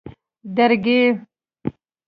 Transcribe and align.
درگۍ 0.55 0.97